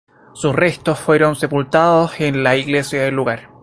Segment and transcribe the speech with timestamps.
[0.33, 3.51] Sus restos fueron sepultados en la iglesia del lugar.